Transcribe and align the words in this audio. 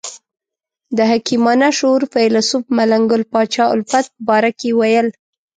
د 0.97 0.99
حکیمانه 1.11 1.69
شعور 1.77 2.01
فیلسوف 2.13 2.63
ملنګ 2.77 3.03
ګل 3.11 3.23
پاچا 3.31 3.65
الفت 3.73 4.05
په 4.15 4.19
باره 4.27 4.51
کې 4.59 4.69
ویل. 4.79 5.07